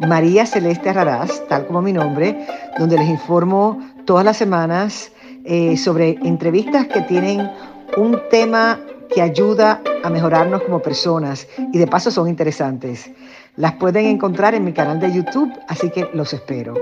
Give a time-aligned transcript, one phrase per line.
[0.00, 2.46] María Celeste Raraz, tal como mi nombre,
[2.78, 5.12] donde les informo todas las semanas
[5.44, 7.50] eh, sobre entrevistas que tienen
[7.96, 8.80] un tema
[9.14, 13.10] que ayuda a mejorarnos como personas y de paso son interesantes.
[13.56, 16.74] Las pueden encontrar en mi canal de YouTube, así que los espero.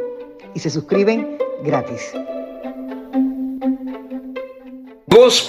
[0.54, 2.12] Y se suscriben gratis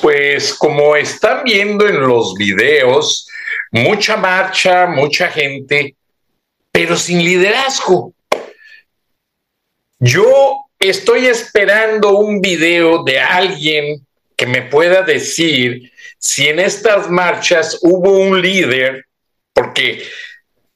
[0.01, 3.27] pues como están viendo en los videos,
[3.71, 5.95] mucha marcha, mucha gente,
[6.77, 8.13] pero sin liderazgo.
[9.97, 17.79] Yo estoy esperando un video de alguien que me pueda decir si en estas marchas
[17.81, 19.07] hubo un líder,
[19.53, 20.03] porque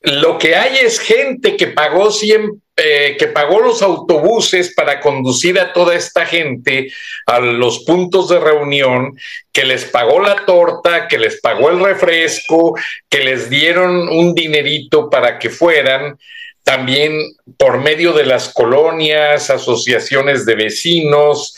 [0.02, 2.50] lo que hay es gente que pagó 100
[2.84, 6.92] eh, que pagó los autobuses para conducir a toda esta gente
[7.28, 9.16] a los puntos de reunión,
[9.52, 12.76] que les pagó la torta, que les pagó el refresco,
[13.08, 16.18] que les dieron un dinerito para que fueran,
[16.64, 17.20] también
[17.56, 21.56] por medio de las colonias, asociaciones de vecinos,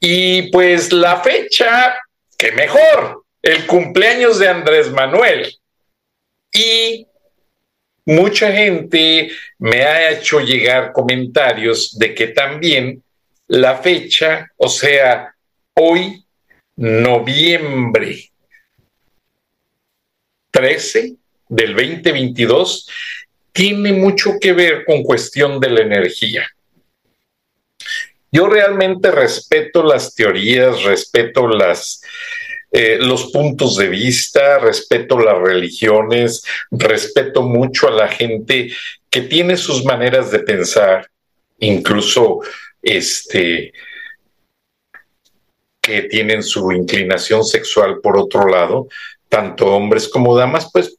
[0.00, 1.98] y pues la fecha,
[2.38, 5.54] que mejor, el cumpleaños de Andrés Manuel.
[6.50, 7.06] Y
[8.04, 13.02] mucha gente me ha hecho llegar comentarios de que también
[13.46, 15.34] la fecha, o sea,
[15.74, 16.24] hoy,
[16.76, 18.30] noviembre
[20.50, 21.16] 13
[21.48, 22.88] del 2022,
[23.52, 26.46] tiene mucho que ver con cuestión de la energía.
[28.30, 32.02] Yo realmente respeto las teorías, respeto las
[32.72, 38.72] eh, los puntos de vista, respeto las religiones, respeto mucho a la gente
[39.10, 41.10] que tiene sus maneras de pensar,
[41.58, 42.40] incluso
[42.82, 43.72] este
[45.82, 48.88] que tienen su inclinación sexual por otro lado,
[49.28, 50.96] tanto hombres como damas, pues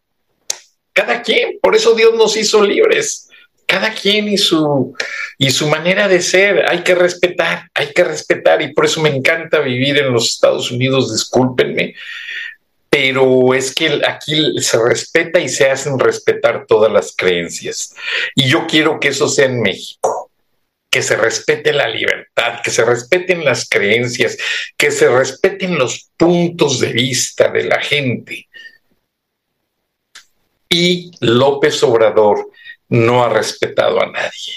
[0.92, 3.30] cada quien, por eso Dios nos hizo libres
[3.66, 4.96] cada quien y su,
[5.38, 9.10] y su manera de ser, hay que respetar, hay que respetar y por eso me
[9.10, 11.96] encanta vivir en los Estados Unidos, discúlpenme,
[12.90, 17.96] pero es que aquí se respeta y se hacen respetar todas las creencias.
[18.36, 20.30] Y yo quiero que eso sea en México,
[20.92, 24.38] que se respete la libertad, que se respeten las creencias,
[24.78, 28.48] que se respeten los puntos de vista de la gente.
[30.70, 32.52] Y López Obrador
[32.94, 34.54] no ha respetado a nadie.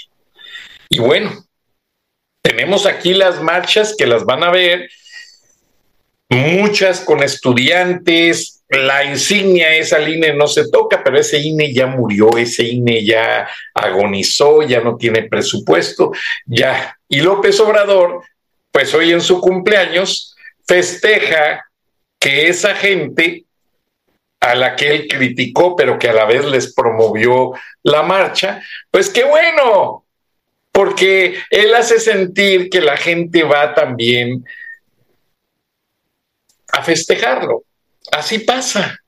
[0.89, 1.43] Y bueno,
[2.43, 4.89] tenemos aquí las marchas que las van a ver,
[6.29, 12.37] muchas con estudiantes, la insignia, esa INE no se toca, pero ese INE ya murió,
[12.37, 16.11] ese INE ya agonizó, ya no tiene presupuesto,
[16.45, 16.95] ya.
[17.09, 18.21] Y López Obrador,
[18.71, 20.35] pues hoy en su cumpleaños,
[20.67, 21.65] festeja
[22.19, 23.46] que esa gente
[24.39, 27.53] a la que él criticó, pero que a la vez les promovió
[27.83, 28.61] la marcha,
[28.91, 30.05] pues qué bueno,
[30.71, 34.45] porque él hace sentir que la gente va también
[36.71, 37.63] a festejarlo.
[38.11, 38.99] Así pasa.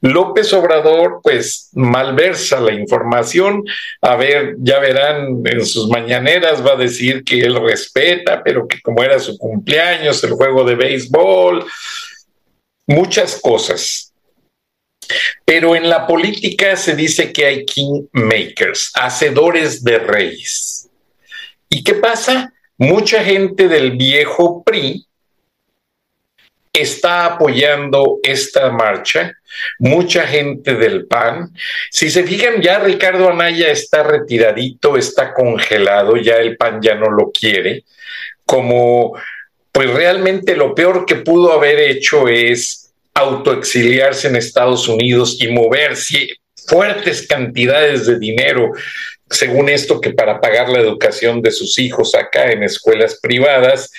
[0.00, 3.64] López Obrador, pues malversa la información.
[4.00, 8.80] A ver, ya verán en sus mañaneras, va a decir que él respeta, pero que
[8.80, 11.66] como era su cumpleaños, el juego de béisbol,
[12.90, 14.12] muchas cosas.
[15.44, 20.88] Pero en la política se dice que hay kingmakers, hacedores de reyes.
[21.68, 22.52] ¿Y qué pasa?
[22.76, 25.06] Mucha gente del viejo PRI
[26.72, 29.36] está apoyando esta marcha,
[29.78, 31.52] mucha gente del PAN.
[31.90, 37.10] Si se fijan, ya Ricardo Anaya está retiradito, está congelado, ya el PAN ya no
[37.10, 37.84] lo quiere,
[38.44, 39.14] como
[39.72, 42.79] pues realmente lo peor que pudo haber hecho es
[43.20, 45.92] autoexiliarse en Estados Unidos y mover
[46.66, 48.72] fuertes cantidades de dinero,
[49.28, 53.90] según esto que para pagar la educación de sus hijos acá en escuelas privadas,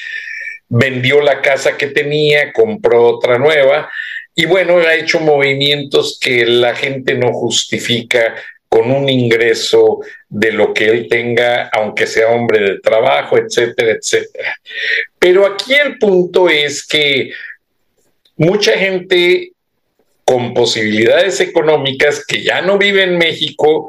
[0.67, 3.89] vendió la casa que tenía, compró otra nueva
[4.33, 8.35] y bueno, ha hecho movimientos que la gente no justifica
[8.69, 14.55] con un ingreso de lo que él tenga, aunque sea hombre de trabajo, etcétera, etcétera.
[15.19, 17.31] Pero aquí el punto es que
[18.41, 19.51] mucha gente
[20.25, 23.87] con posibilidades económicas que ya no vive en México,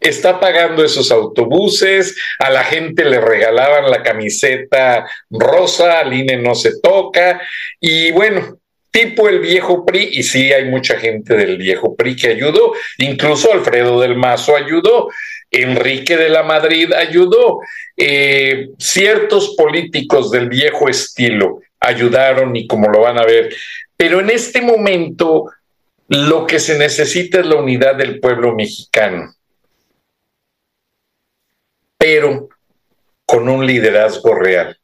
[0.00, 6.54] está pagando esos autobuses, a la gente le regalaban la camiseta rosa, al INE no
[6.54, 7.42] se toca,
[7.78, 8.56] y bueno,
[8.90, 13.52] tipo el viejo PRI, y sí hay mucha gente del viejo PRI que ayudó, incluso
[13.52, 15.10] Alfredo del Mazo ayudó,
[15.50, 17.60] Enrique de la Madrid ayudó,
[17.94, 23.54] eh, ciertos políticos del viejo estilo ayudaron y como lo van a ver,
[23.96, 25.50] pero en este momento
[26.08, 29.36] lo que se necesita es la unidad del pueblo mexicano
[32.06, 32.48] pero
[33.24, 34.78] con un liderazgo real,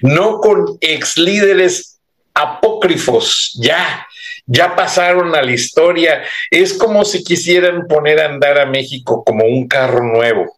[0.00, 2.00] no con ex líderes
[2.32, 4.06] apócrifos, ya,
[4.46, 6.22] ya pasaron a la historia.
[6.50, 10.57] Es como si quisieran poner a andar a México como un carro nuevo.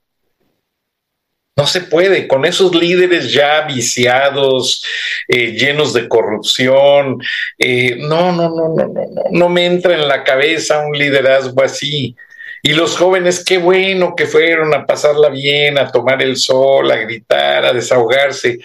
[1.61, 4.83] No se puede, con esos líderes ya viciados,
[5.29, 7.23] eh, llenos de corrupción.
[7.59, 11.63] Eh, no, no, no, no, no, no, no me entra en la cabeza un liderazgo
[11.63, 12.17] así.
[12.63, 16.97] Y los jóvenes, qué bueno que fueron a pasarla bien, a tomar el sol, a
[16.97, 18.61] gritar, a desahogarse,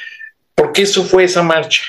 [0.56, 1.82] porque eso fue esa marcha.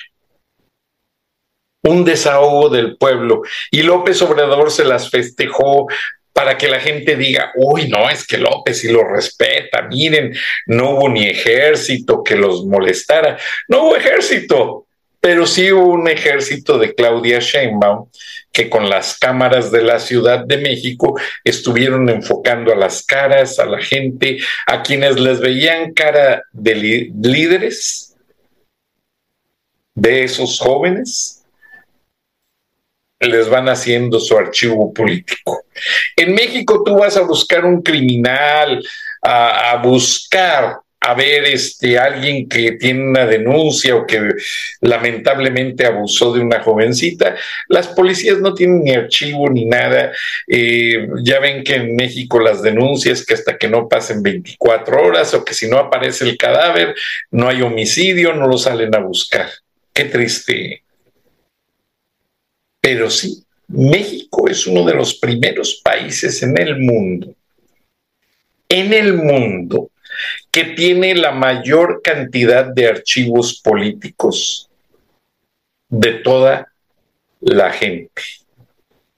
[1.85, 3.43] Un desahogo del pueblo.
[3.71, 5.87] Y López Obrador se las festejó
[6.37, 10.37] para que la gente diga, uy, no, es que López sí lo respeta, miren,
[10.67, 13.39] no hubo ni ejército que los molestara,
[13.69, 14.87] no hubo ejército,
[15.19, 18.11] pero sí hubo un ejército de Claudia Sheinbaum
[18.53, 23.65] que con las cámaras de la Ciudad de México estuvieron enfocando a las caras, a
[23.65, 24.37] la gente,
[24.67, 26.75] a quienes les veían cara de
[27.15, 28.15] líderes
[29.95, 31.36] de esos jóvenes,
[33.21, 35.65] les van haciendo su archivo político.
[36.17, 38.83] En México tú vas a buscar un criminal,
[39.23, 44.21] a, buscar a ver este, alguien que tiene una denuncia o que
[44.81, 47.37] lamentablemente abusó de una jovencita,
[47.69, 50.13] las policías no tienen ni archivo ni nada.
[50.49, 55.33] Eh, ya ven que en México las denuncias que hasta que no pasen 24 horas
[55.35, 56.95] o que si no aparece el cadáver,
[57.31, 59.49] no hay homicidio, no lo salen a buscar.
[59.93, 60.86] Qué triste.
[62.87, 67.35] Pero sí, México es uno de los primeros países en el mundo,
[68.69, 69.91] en el mundo
[70.53, 74.71] que tiene la mayor cantidad de archivos políticos
[75.89, 76.73] de toda
[77.41, 78.23] la gente.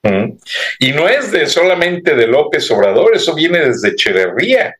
[0.01, 0.31] ¿Mm?
[0.79, 4.75] Y no es de solamente de López Obrador, eso viene desde Echeverría.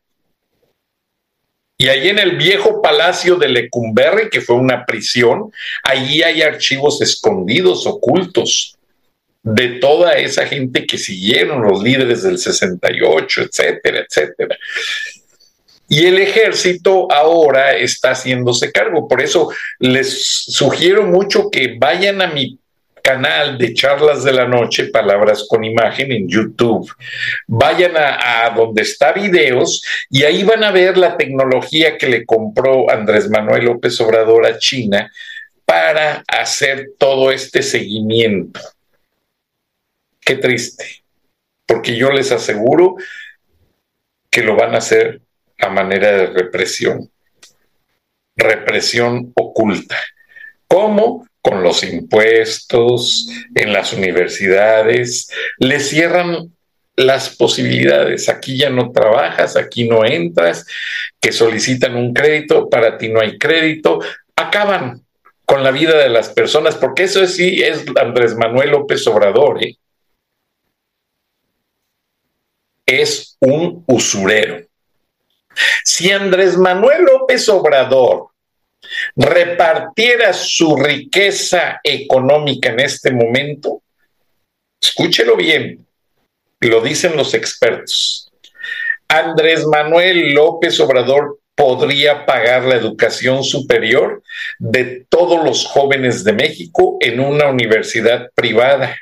[1.78, 5.52] Y ahí en el viejo palacio de Lecumberri, que fue una prisión,
[5.84, 8.76] allí hay archivos escondidos, ocultos,
[9.42, 14.56] de toda esa gente que siguieron los líderes del 68, etcétera, etcétera.
[15.88, 19.08] Y el ejército ahora está haciéndose cargo.
[19.08, 19.50] Por eso
[19.80, 22.60] les sugiero mucho que vayan a mi
[23.02, 26.88] canal de charlas de la noche, palabras con imagen en YouTube.
[27.48, 32.88] Vayan a, donde está videos y ahí van a ver la tecnología que le compró
[32.90, 35.10] Andrés Manuel López Obrador a China
[35.64, 38.60] para hacer todo este seguimiento.
[40.20, 41.02] Qué triste,
[41.66, 42.96] porque yo les aseguro
[44.30, 45.20] que lo van a hacer
[45.58, 47.10] a manera de represión,
[48.36, 49.96] represión oculta.
[50.68, 51.26] ¿Cómo?
[51.42, 56.52] Con los impuestos, en las universidades, le cierran
[56.96, 58.28] las posibilidades.
[58.28, 60.66] Aquí ya no trabajas, aquí no entras,
[61.20, 64.00] que solicitan un crédito, para ti no hay crédito,
[64.36, 65.02] acaban
[65.44, 69.62] con la vida de las personas, porque eso sí es Andrés Manuel López Obrador.
[69.64, 69.76] ¿eh?
[72.90, 74.66] Es un usurero.
[75.84, 78.30] Si Andrés Manuel López Obrador
[79.14, 83.82] repartiera su riqueza económica en este momento,
[84.82, 85.86] escúchelo bien,
[86.58, 88.32] lo dicen los expertos.
[89.06, 94.22] Andrés Manuel López Obrador podría pagar la educación superior
[94.58, 98.96] de todos los jóvenes de México en una universidad privada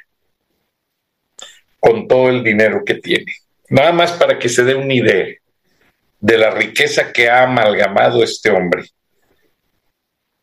[1.81, 3.33] con todo el dinero que tiene.
[3.71, 5.27] Nada más para que se dé una idea
[6.21, 8.85] de la riqueza que ha amalgamado este hombre.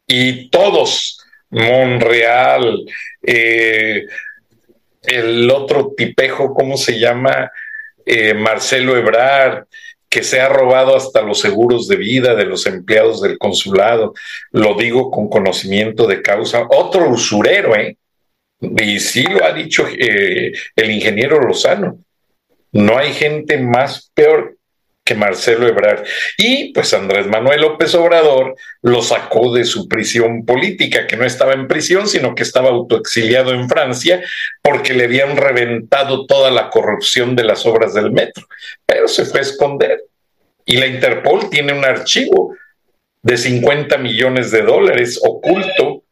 [0.07, 2.85] Y todos, Monreal,
[3.23, 4.05] eh,
[5.03, 7.51] el otro tipejo, ¿cómo se llama?
[8.05, 9.65] Eh, Marcelo Ebrard,
[10.07, 14.13] que se ha robado hasta los seguros de vida de los empleados del consulado.
[14.51, 16.67] Lo digo con conocimiento de causa.
[16.69, 17.97] Otro usurero, ¿eh?
[18.61, 21.99] Y sí lo ha dicho eh, el ingeniero Lozano.
[22.75, 24.57] No hay gente más peor
[25.05, 26.03] que Marcelo Ebrard.
[26.37, 31.53] Y pues Andrés Manuel López Obrador lo sacó de su prisión política, que no estaba
[31.53, 34.21] en prisión, sino que estaba autoexiliado en Francia
[34.61, 38.45] porque le habían reventado toda la corrupción de las obras del metro.
[38.85, 40.03] Pero se fue a esconder.
[40.65, 42.57] Y la Interpol tiene un archivo
[43.21, 46.03] de 50 millones de dólares oculto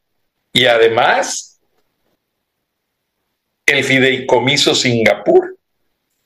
[0.54, 1.60] y además
[3.66, 5.53] el fideicomiso Singapur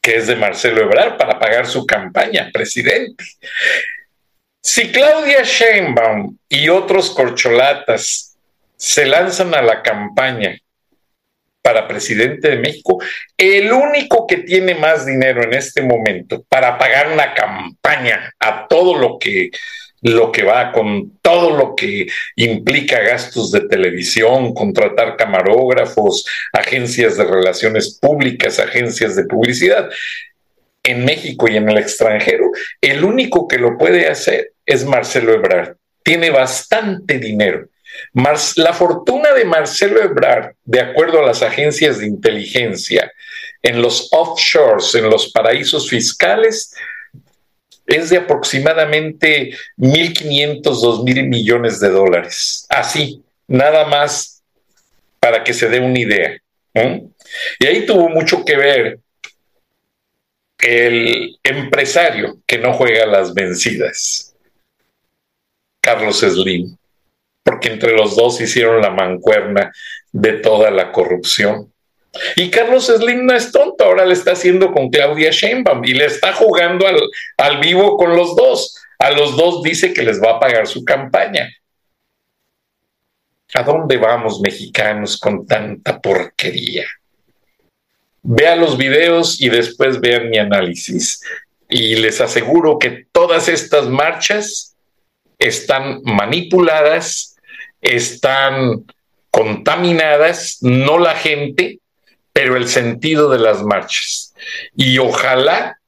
[0.07, 3.25] que es de Marcelo Ebrard, para pagar su campaña, presidente.
[4.63, 8.37] Si Claudia Sheinbaum y otros corcholatas
[8.77, 10.57] se lanzan a la campaña
[11.61, 13.03] para presidente de México,
[13.35, 18.97] el único que tiene más dinero en este momento para pagar una campaña a todo
[18.97, 19.51] lo que
[20.07, 27.25] lo que va con todo lo que implica gastos de televisión, contratar camarógrafos, agencias de
[27.25, 29.89] relaciones públicas, agencias de publicidad.
[30.83, 32.45] En México y en el extranjero,
[32.79, 35.75] el único que lo puede hacer es Marcelo Ebrard.
[36.03, 37.67] Tiene bastante dinero.
[38.55, 43.11] la fortuna de Marcelo Ebrard, de acuerdo a las agencias de inteligencia,
[43.63, 46.73] en los offshores, en los paraísos fiscales,
[47.87, 52.67] es de aproximadamente 1.500, 2.000 millones de dólares.
[52.69, 54.43] Así, nada más
[55.19, 56.37] para que se dé una idea.
[57.59, 58.99] Y ahí tuvo mucho que ver
[60.59, 64.35] el empresario que no juega las vencidas,
[65.81, 66.77] Carlos Slim,
[67.43, 69.71] porque entre los dos hicieron la mancuerna
[70.11, 71.71] de toda la corrupción.
[72.35, 76.05] Y Carlos Slim no es tonto, ahora le está haciendo con Claudia Sheinbaum y le
[76.05, 76.99] está jugando al,
[77.37, 78.75] al vivo con los dos.
[78.99, 81.49] A los dos dice que les va a pagar su campaña.
[83.53, 86.85] ¿A dónde vamos mexicanos con tanta porquería?
[88.23, 91.21] Vean los videos y después vean mi análisis.
[91.69, 94.75] Y les aseguro que todas estas marchas
[95.39, 97.37] están manipuladas,
[97.81, 98.85] están
[99.29, 101.79] contaminadas, no la gente,
[102.37, 104.35] pero el sentido de las marchas.
[104.75, 105.79] Y ojalá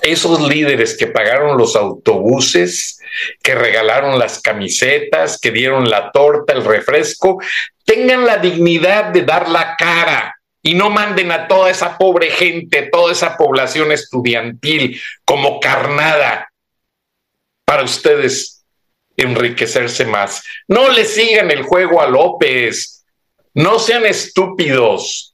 [0.00, 2.98] esos líderes que pagaron los autobuses,
[3.42, 7.42] que regalaron las camisetas, que dieron la torta, el refresco,
[7.84, 12.88] tengan la dignidad de dar la cara y no manden a toda esa pobre gente,
[12.90, 16.50] toda esa población estudiantil como carnada
[17.66, 18.64] para ustedes
[19.14, 20.42] enriquecerse más.
[20.66, 23.04] No le sigan el juego a López,
[23.52, 25.31] no sean estúpidos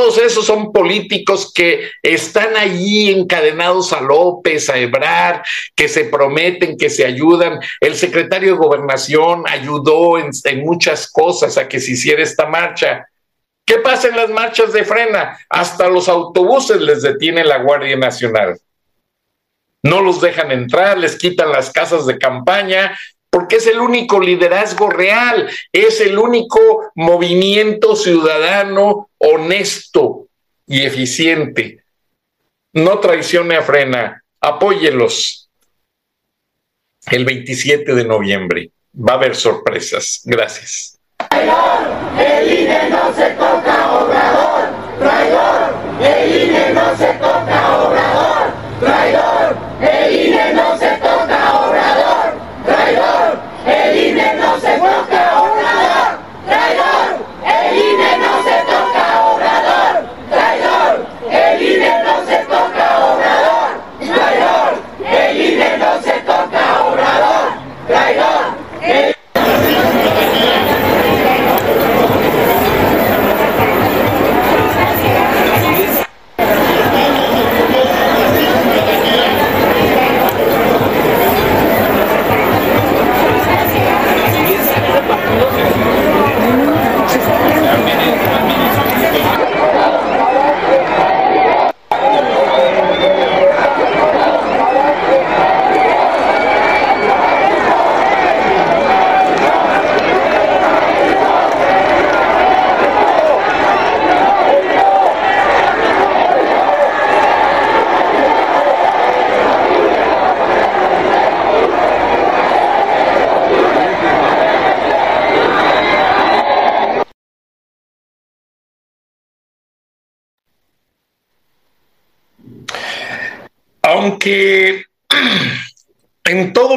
[0.00, 5.42] todos esos son políticos que están allí encadenados a López, a Ebrard,
[5.76, 7.60] que se prometen, que se ayudan.
[7.80, 10.30] El secretario de Gobernación ayudó en,
[10.64, 13.06] muchas cosas a que se hiciera esta marcha.
[13.66, 15.38] ¿Qué pasa en las marchas de frena?
[15.50, 18.58] Hasta los autobuses les detiene la Guardia Nacional.
[19.82, 22.98] No los dejan entrar, les quitan las casas de campaña,
[23.30, 30.26] porque es el único liderazgo real, es el único movimiento ciudadano honesto
[30.66, 31.84] y eficiente.
[32.72, 35.48] No traicione a Frena, apóyelos.
[37.10, 40.22] El 27 de noviembre va a haber sorpresas.
[40.24, 40.98] Gracias.
[41.30, 44.98] El INE no se toca, obrador.
[44.98, 47.39] Traidor, el INE no se toca,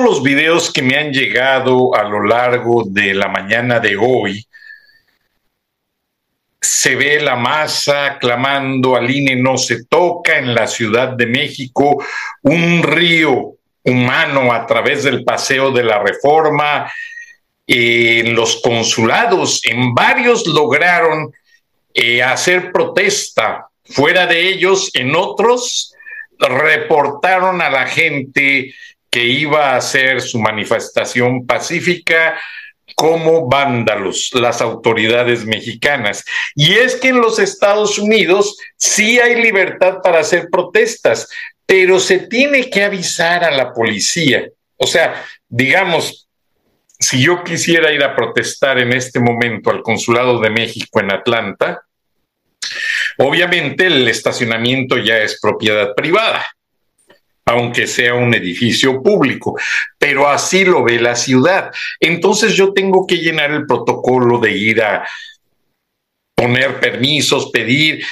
[0.03, 4.45] los videos que me han llegado a lo largo de la mañana de hoy,
[6.62, 12.03] se ve la masa clamando al INE no se toca en la Ciudad de México,
[12.41, 16.91] un río humano a través del paseo de la reforma,
[17.65, 21.31] en los consulados, en varios lograron
[21.93, 25.93] eh, hacer protesta, fuera de ellos, en otros
[26.39, 28.74] reportaron a la gente
[29.13, 32.36] que iba a hacer su manifestación pacífica
[32.96, 36.25] como vándalos las autoridades mexicanas.
[36.55, 41.29] Y es que en los Estados Unidos sí hay libertad para hacer protestas,
[41.67, 44.48] pero se tiene que avisar a la policía.
[44.77, 46.27] O sea, digamos,
[47.00, 51.84] si yo quisiera ir a protestar en este momento al Consulado de México en Atlanta,
[53.20, 56.43] obviamente el estacionamiento ya es propiedad privada
[57.46, 59.58] aunque sea un edificio público,
[59.98, 61.72] pero así lo ve la ciudad.
[62.00, 65.06] Entonces yo tengo que llenar el protocolo de ir a
[66.36, 68.06] poner permisos, pedir,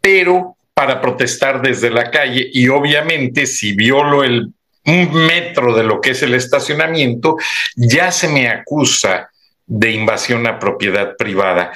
[0.00, 4.52] pero para protestar desde la calle y obviamente si violo el
[4.86, 7.36] un metro de lo que es el estacionamiento,
[7.74, 9.30] ya se me acusa
[9.66, 11.72] de invasión a propiedad privada.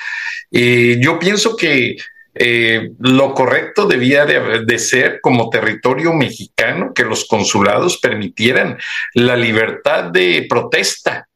[0.50, 1.96] Eh, yo pienso que
[2.42, 8.78] eh, lo correcto debía de, ser como territorio mexicano que los consulados permitieran
[9.12, 11.28] la libertad de protesta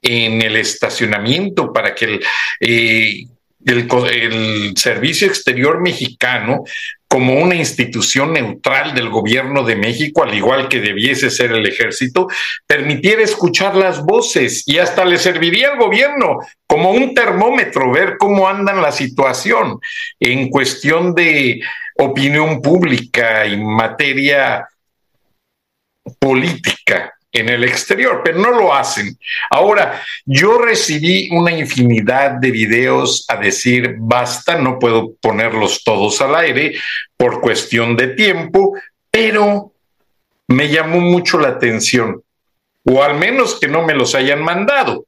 [0.00, 2.20] en el estacionamiento para que el,
[2.60, 3.26] eh,
[3.66, 6.64] el, Servicio Exterior Mexicano
[7.18, 12.28] como una institución neutral del gobierno de México, al igual que debiese ser el ejército,
[12.64, 18.48] permitiera escuchar las voces y hasta le serviría al gobierno como un termómetro, ver cómo
[18.48, 19.80] andan la situación
[20.20, 21.60] en cuestión de
[21.96, 24.68] opinión pública y materia
[26.20, 29.18] política en el exterior, pero no lo hacen.
[29.50, 36.34] Ahora, yo recibí una infinidad de videos a decir, basta, no puedo ponerlos todos al
[36.36, 36.74] aire
[37.16, 38.74] por cuestión de tiempo,
[39.10, 39.72] pero
[40.48, 42.22] me llamó mucho la atención,
[42.84, 45.06] o al menos que no me los hayan mandado.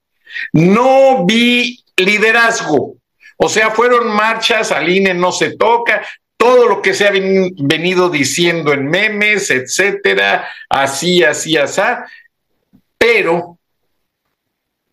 [0.52, 2.96] No vi liderazgo,
[3.36, 6.06] o sea, fueron marchas, al INE no se toca,
[6.40, 11.82] todo lo que se ha venido diciendo en memes, etcétera, así, así, así,
[12.96, 13.58] pero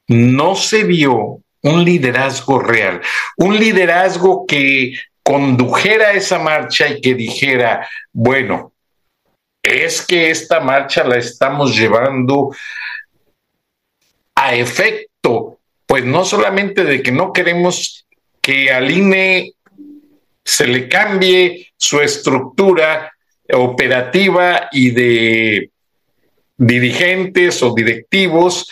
[0.10, 3.00] no se vio un liderazgo real,
[3.38, 8.74] un liderazgo que condujera esa marcha y que dijera, bueno,
[9.64, 12.54] es que esta marcha la estamos llevando
[14.36, 18.06] a efecto, pues no solamente de que no queremos
[18.42, 19.54] que al INE
[20.48, 23.12] se le cambie su estructura
[23.52, 25.72] operativa y de
[26.56, 28.66] dirigentes o directivos,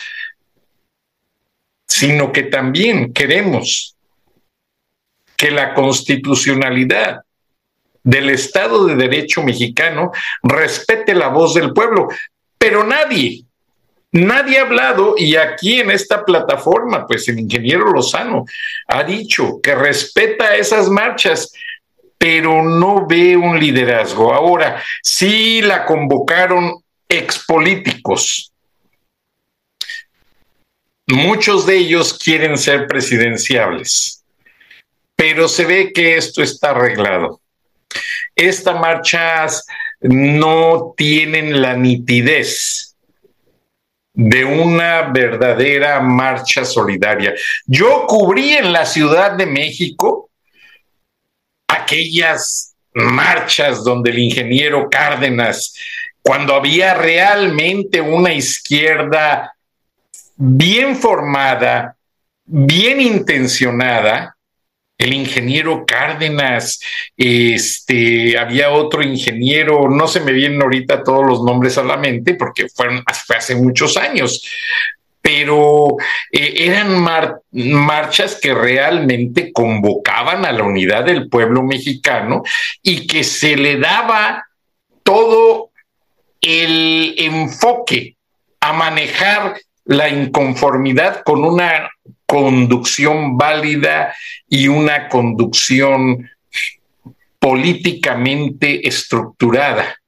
[1.86, 3.94] sino que también queremos
[5.36, 7.20] que la constitucionalidad
[8.02, 10.12] del Estado de Derecho mexicano
[10.42, 12.08] respete la voz del pueblo,
[12.56, 13.44] pero nadie,
[14.12, 18.46] nadie ha hablado y aquí en esta plataforma, pues el ingeniero Lozano
[18.88, 21.52] ha dicho que respeta esas marchas,
[22.18, 24.32] pero no ve un liderazgo.
[24.32, 28.52] Ahora, sí la convocaron expolíticos.
[31.06, 34.24] Muchos de ellos quieren ser presidenciables,
[35.14, 37.40] pero se ve que esto está arreglado.
[38.34, 39.66] Estas marchas
[40.00, 42.96] no tienen la nitidez
[44.12, 47.34] de una verdadera marcha solidaria.
[47.66, 50.25] Yo cubrí en la Ciudad de México
[51.76, 55.74] aquellas marchas donde el ingeniero Cárdenas,
[56.22, 59.54] cuando había realmente una izquierda
[60.36, 61.96] bien formada,
[62.44, 64.36] bien intencionada,
[64.98, 66.80] el ingeniero Cárdenas,
[67.16, 72.34] este, había otro ingeniero, no se me vienen ahorita todos los nombres a la mente
[72.34, 74.42] porque fueron fue hace muchos años,
[75.26, 75.96] pero
[76.30, 77.04] eh, eran
[77.50, 82.44] marchas que realmente convocaban a la unidad del pueblo mexicano
[82.80, 84.46] y que se le daba
[85.02, 85.70] todo
[86.40, 88.14] el enfoque
[88.60, 91.90] a manejar la inconformidad con una
[92.24, 94.14] conducción válida
[94.48, 96.30] y una conducción
[97.40, 100.00] políticamente estructurada.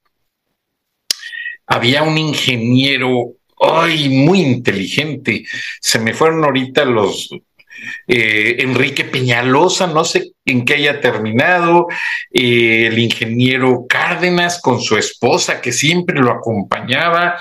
[1.66, 5.44] Había un ingeniero ay, muy inteligente.
[5.80, 7.30] Se me fueron ahorita los
[8.06, 11.86] eh, Enrique Peñalosa, no sé en qué haya terminado,
[12.32, 17.40] eh, el ingeniero Cárdenas con su esposa que siempre lo acompañaba,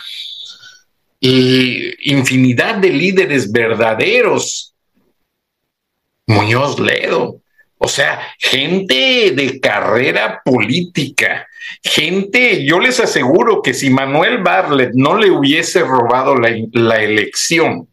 [1.20, 4.76] infinidad de líderes verdaderos.
[6.28, 7.42] Muñoz Ledo,
[7.80, 11.48] O sea, gente de carrera política,
[11.84, 17.88] gente, yo les aseguro que si Manuel Barlet no le hubiese robado la, elección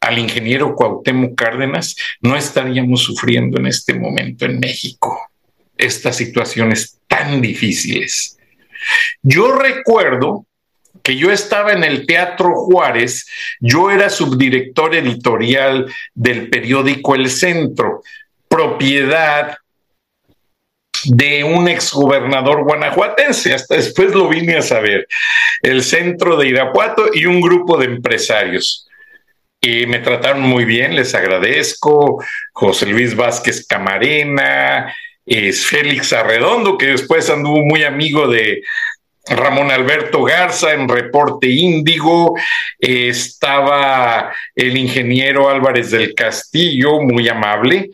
[0.00, 5.30] al ingeniero Cuauhtémoc Cárdenas, no estaríamos sufriendo en este momento en México
[5.76, 8.38] estas situaciones tan difíciles.
[9.22, 10.46] Yo recuerdo
[11.02, 13.26] que yo estaba en el Teatro Juárez,
[13.60, 18.02] yo era subdirector editorial del periódico El Centro,
[18.52, 19.56] propiedad
[21.04, 25.08] de un exgobernador guanajuatense, hasta después lo vine a saber,
[25.62, 28.86] el centro de Irapuato y un grupo de empresarios.
[29.58, 32.22] Y me trataron muy bien, les agradezco.
[32.52, 34.92] José Luis Vázquez Camarena,
[35.24, 38.62] es Félix Arredondo, que después anduvo muy amigo de
[39.28, 42.34] Ramón Alberto Garza en Reporte Índigo,
[42.78, 47.90] estaba el ingeniero Álvarez del Castillo, muy amable.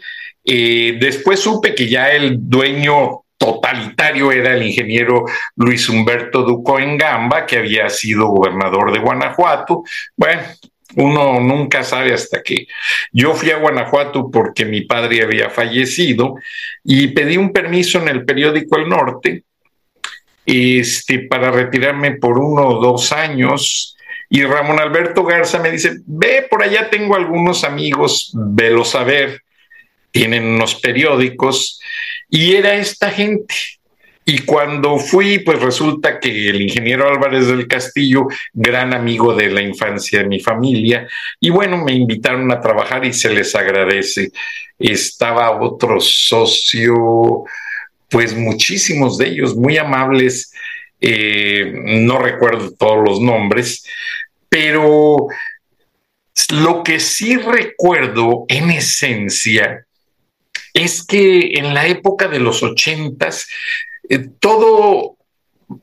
[0.51, 6.97] Eh, después supe que ya el dueño totalitario era el ingeniero Luis Humberto Duco en
[6.97, 9.83] Gamba, que había sido gobernador de Guanajuato.
[10.17, 10.41] Bueno,
[10.97, 12.67] uno nunca sabe hasta que
[13.13, 16.37] yo fui a Guanajuato porque mi padre había fallecido
[16.83, 19.45] y pedí un permiso en el periódico El Norte
[20.47, 23.97] este, para retirarme por uno o dos años.
[24.31, 29.43] Y Ramón Alberto Garza me dice, ve, por allá tengo algunos amigos, velo saber,
[30.11, 31.81] tienen unos periódicos,
[32.29, 33.55] y era esta gente.
[34.25, 39.63] Y cuando fui, pues resulta que el ingeniero Álvarez del Castillo, gran amigo de la
[39.63, 41.09] infancia de mi familia,
[41.41, 44.31] y bueno, me invitaron a trabajar y se les agradece.
[44.79, 47.45] Estaba otro socio,
[48.11, 50.53] pues muchísimos de ellos, muy amables,
[51.01, 53.87] eh, no recuerdo todos los nombres,
[54.51, 55.29] pero
[56.51, 59.87] lo que sí recuerdo en esencia
[60.79, 63.49] es que en la época de los ochentas
[64.09, 65.17] eh, todo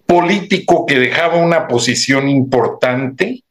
[0.05, 3.43] político que dejaba una posición importante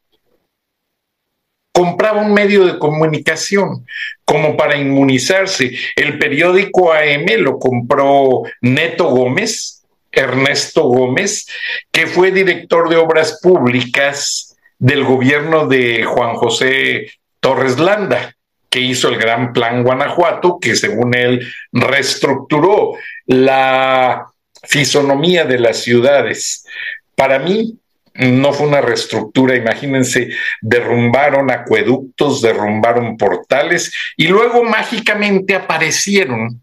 [1.73, 3.85] compraba un medio de comunicación
[4.25, 5.73] como para inmunizarse.
[5.97, 11.47] El periódico AM lo compró Neto Gómez, Ernesto Gómez,
[11.91, 18.34] que fue director de obras públicas del gobierno de Juan José Torres Landa,
[18.75, 24.27] que hizo el gran plan Guanajuato, que según él reestructuró la
[24.65, 26.67] fisonomía de las ciudades.
[27.15, 27.79] Para mí
[28.15, 36.61] no fue una reestructura, imagínense, derrumbaron acueductos, derrumbaron portales y luego mágicamente aparecieron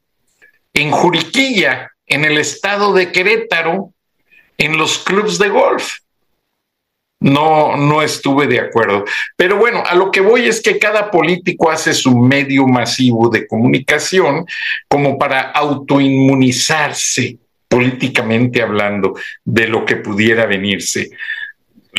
[0.74, 3.94] en Juriquilla, en el estado de Querétaro,
[4.58, 5.94] en los clubes de golf.
[7.22, 9.06] No, no estuve de acuerdo.
[9.36, 13.48] Pero bueno, a lo que voy es que cada político hace su medio masivo de
[13.48, 14.46] comunicación
[14.88, 19.14] como para autoinmunizarse políticamente hablando
[19.46, 21.12] de lo que pudiera venirse.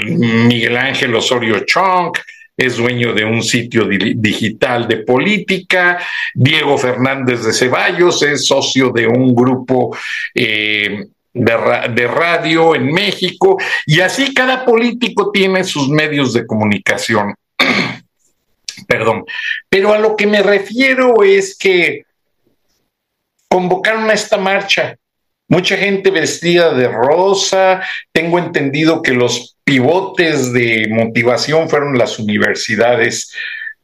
[0.05, 2.13] Miguel Ángel Osorio Chong
[2.57, 5.99] es dueño de un sitio digital de política,
[6.35, 9.97] Diego Fernández de Ceballos es socio de un grupo
[10.35, 17.35] eh, de, radio en México, y así cada político tiene sus medios de comunicación.
[18.87, 19.25] Perdón,
[19.69, 22.05] pero a lo que me refiero es que
[23.49, 24.97] convocaron a esta marcha
[25.49, 27.83] mucha gente vestida de rosa.
[28.11, 33.33] Tengo entendido que los pivotes de motivación fueron las universidades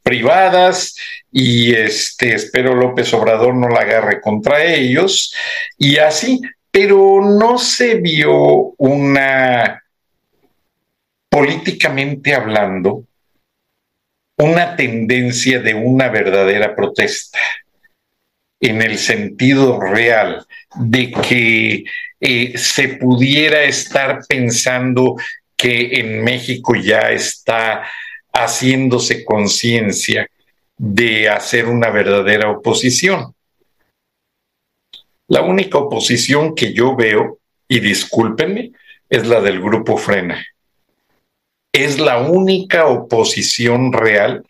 [0.03, 0.97] privadas
[1.31, 5.35] y este espero López Obrador no la agarre contra ellos
[5.77, 9.83] y así, pero no se vio una
[11.29, 13.05] políticamente hablando
[14.39, 17.39] una tendencia de una verdadera protesta
[18.61, 21.85] en el sentido real de que
[22.21, 25.17] eh, se pudiera estar pensando
[25.57, 27.85] que en México ya está
[28.33, 30.29] haciéndose conciencia
[30.77, 33.35] de hacer una verdadera oposición.
[35.29, 37.39] La única oposición que yo veo,
[37.69, 38.73] y discúlpenme,
[39.11, 40.45] es la del grupo Frena.
[41.71, 44.45] Es la única oposición real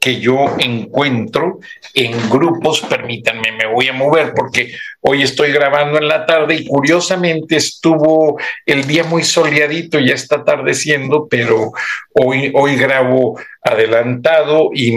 [0.00, 1.60] que yo encuentro
[1.94, 6.66] en grupos, permítanme, me voy a mover porque hoy estoy grabando en la tarde y
[6.66, 11.72] curiosamente estuvo el día muy soleadito, ya está atardeciendo, pero
[12.12, 14.92] hoy, hoy grabo adelantado y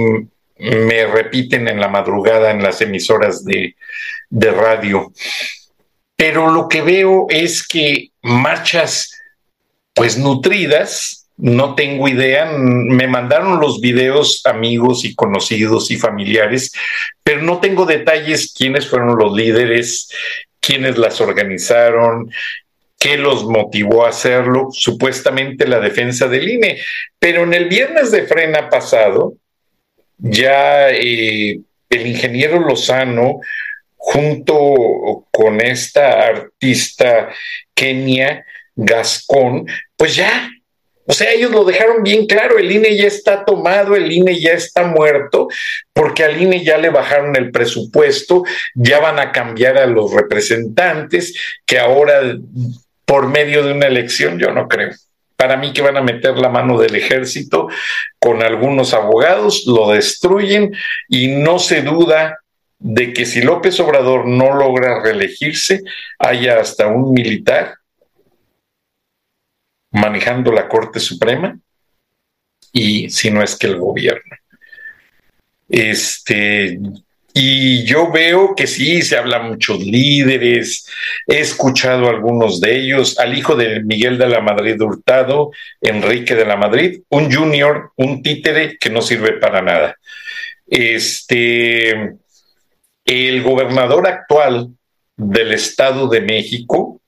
[0.57, 3.75] me repiten en la madrugada en las emisoras de,
[4.29, 5.11] de radio.
[6.15, 9.11] Pero lo que veo es que marchas
[9.93, 12.51] pues nutridas, no tengo idea.
[12.55, 16.71] Me mandaron los videos amigos y conocidos y familiares,
[17.23, 20.09] pero no tengo detalles quiénes fueron los líderes,
[20.59, 22.29] quiénes las organizaron,
[22.99, 26.77] qué los motivó a hacerlo, supuestamente la defensa del INE.
[27.17, 29.35] Pero en el viernes de frena pasado,
[30.17, 33.39] ya eh, el ingeniero Lozano,
[33.99, 37.29] junto con esta artista
[37.75, 38.43] Kenia
[38.75, 40.49] Gascón, pues ya
[41.09, 44.51] o sea, ellos lo dejaron bien claro, el INE ya está tomado, el INE ya
[44.51, 45.47] está muerto,
[45.91, 48.43] porque al INE ya le bajaron el presupuesto,
[48.75, 51.33] ya van a cambiar a los representantes,
[51.65, 52.37] que ahora
[53.05, 54.91] por medio de una elección, yo no creo.
[55.35, 57.69] Para mí que van a meter la mano del ejército
[58.19, 60.75] con algunos abogados, lo destruyen
[61.07, 62.37] y no se duda
[62.79, 65.81] de que si López Obrador no logra reelegirse,
[66.17, 67.75] haya hasta un militar
[69.91, 71.59] manejando la Corte Suprema
[72.71, 74.35] y si no es que el gobierno.
[75.67, 76.79] Este,
[77.33, 80.87] y yo veo que sí, se habla muchos líderes,
[81.27, 86.45] he escuchado algunos de ellos, al hijo de Miguel de la Madrid Hurtado, Enrique de
[86.45, 89.95] la Madrid, un junior, un títere que no sirve para nada.
[90.65, 92.15] Este,
[93.09, 94.69] el gobernador actual
[95.17, 97.01] del Estado de México,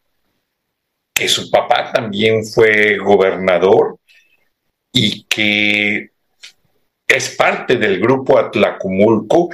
[1.14, 3.98] que su papá también fue gobernador
[4.92, 6.10] y que
[7.08, 9.50] es parte del grupo Atlacumulco,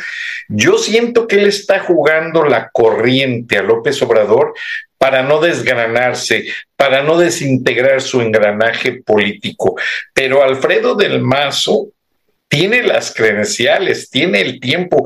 [0.47, 4.53] yo siento que él está jugando la corriente a López Obrador
[4.97, 6.45] para no desgranarse,
[6.77, 9.75] para no desintegrar su engranaje político.
[10.13, 11.89] Pero Alfredo del Mazo
[12.47, 15.05] tiene las credenciales, tiene el tiempo,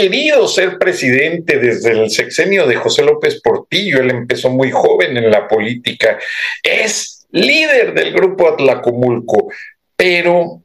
[0.00, 5.30] querido ser presidente desde el sexenio de José López Portillo, él empezó muy joven en
[5.30, 6.18] la política,
[6.62, 9.52] es líder del grupo Atlacomulco,
[9.94, 10.62] pero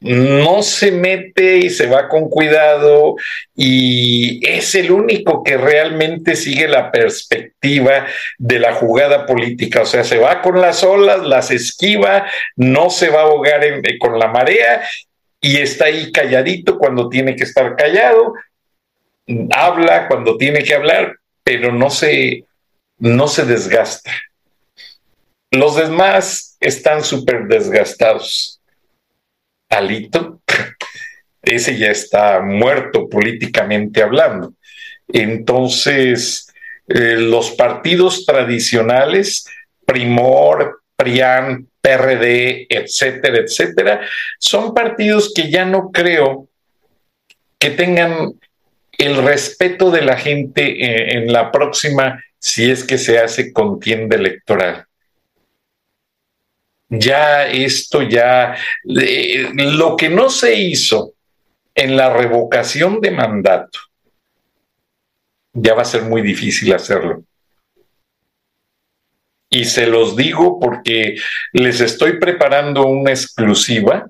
[0.00, 3.16] no se mete y se va con cuidado
[3.54, 8.06] y es el único que realmente sigue la perspectiva
[8.38, 13.10] de la jugada política, o sea, se va con las olas, las esquiva, no se
[13.10, 13.60] va a ahogar
[14.00, 14.82] con la marea
[15.42, 18.32] y está ahí calladito cuando tiene que estar callado,
[19.54, 22.44] habla cuando tiene que hablar, pero no se,
[22.98, 24.12] no se desgasta.
[25.50, 28.60] Los demás están súper desgastados.
[29.70, 30.40] Alito,
[31.42, 34.54] ese ya está muerto políticamente hablando.
[35.08, 36.52] Entonces,
[36.86, 39.46] eh, los partidos tradicionales,
[39.84, 44.00] Primor, PRIAN, PRD, etcétera, etcétera,
[44.38, 46.48] son partidos que ya no creo
[47.58, 48.34] que tengan
[48.98, 54.16] el respeto de la gente eh, en, la próxima, si es que se hace contienda
[54.16, 54.88] electoral
[56.88, 61.14] ya esto ya, lo que no se hizo
[61.74, 63.78] en la revocación de mandato,
[65.52, 67.24] ya va a ser muy difícil hacerlo.
[69.50, 71.16] Y se los digo porque
[71.52, 74.08] les estoy preparando una exclusiva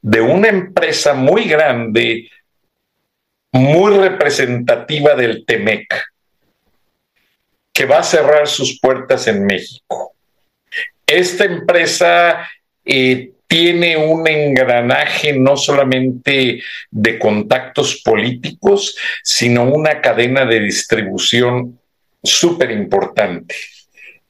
[0.00, 2.30] de una empresa muy grande,
[3.52, 6.02] muy representativa del TEMEC,
[7.72, 10.14] que va a cerrar sus puertas en México.
[11.06, 12.48] Esta empresa
[12.84, 21.80] eh, tiene un engranaje no solamente de contactos políticos, sino una cadena de distribución
[22.22, 23.56] súper importante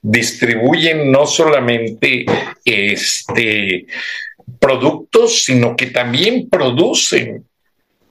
[0.02, 2.24] distribuyen no solamente
[2.64, 3.86] este,
[4.58, 7.46] productos, sino que también producen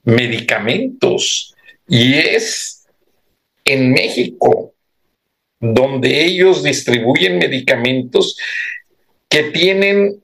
[0.09, 1.55] medicamentos.
[1.87, 2.85] Y es
[3.65, 4.73] en México
[5.59, 8.37] donde ellos distribuyen medicamentos
[9.27, 10.21] que tienen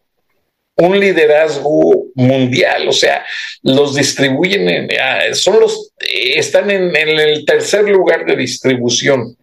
[0.77, 3.25] un liderazgo mundial, o sea,
[3.63, 9.37] los distribuyen, ah, son los, están en el tercer lugar de distribución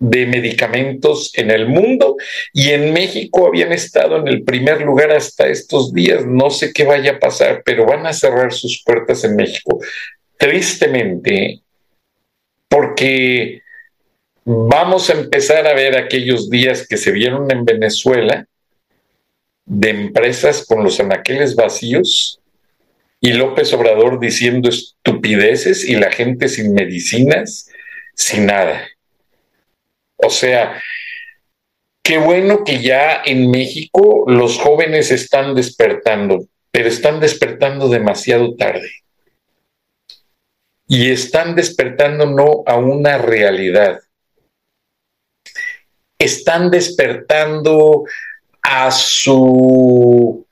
[0.00, 2.16] de medicamentos en el mundo
[2.54, 6.24] y en México habían estado en el primer lugar hasta estos días.
[6.26, 9.78] No sé qué vaya a pasar, pero van a cerrar sus puertas en México.
[10.38, 11.60] Tristemente,
[12.66, 13.60] porque
[14.44, 18.46] vamos a empezar a ver aquellos días que se vieron en Venezuela
[19.66, 22.40] de empresas con los anaqueles vacíos
[23.20, 27.68] y López Obrador diciendo estupideces y la gente sin medicinas,
[28.14, 28.88] sin nada.
[30.22, 30.82] O sea,
[32.02, 38.90] qué bueno que ya en México los jóvenes están despertando, pero están despertando demasiado tarde.
[40.86, 44.00] Y están despertando no a una realidad.
[46.18, 48.04] Están despertando
[48.62, 50.46] a su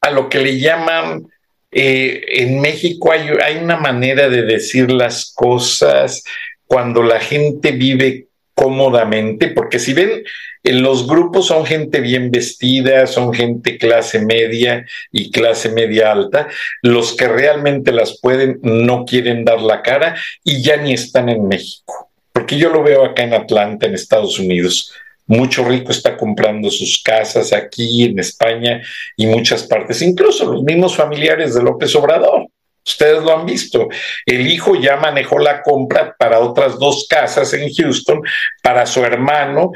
[0.00, 1.31] a lo que le llaman
[1.72, 6.22] eh, en México hay, hay, una manera de decir las cosas
[6.66, 10.22] cuando la gente vive cómodamente, porque si ven,
[10.64, 16.48] en los grupos son gente bien vestida, son gente clase media y clase media alta,
[16.82, 21.48] los que realmente las pueden no quieren dar la cara y ya ni están en
[21.48, 24.92] México, porque yo lo veo acá en Atlanta, en Estados Unidos.
[25.26, 28.82] Mucho rico está comprando sus casas aquí en España
[29.16, 32.48] y muchas partes, incluso los mismos familiares de López Obrador.
[32.84, 33.88] Ustedes lo han visto.
[34.26, 38.20] El hijo ya manejó la compra para otras dos casas en Houston,
[38.60, 39.70] para su hermano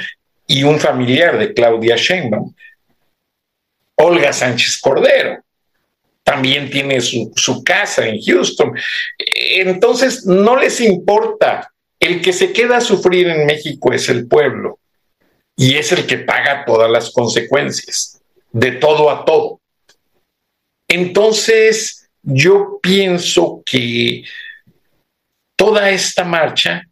[0.46, 2.52] y un familiar de Claudia Sheinbaum.
[3.98, 5.38] Olga Sánchez Cordero
[6.24, 8.72] también tiene su, su casa en Houston.
[9.16, 11.72] Entonces, no les importa.
[12.00, 14.80] El que se queda a sufrir en México es el pueblo
[15.57, 18.21] y es el que paga todas las consecuencias,
[18.53, 19.61] de todo a todo.
[20.88, 24.25] Entonces, yo pienso que
[25.57, 26.83] toda esta marcha